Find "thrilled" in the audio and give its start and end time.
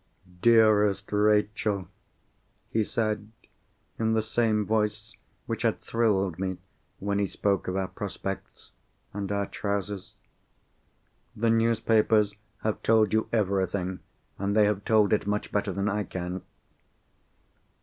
5.79-6.39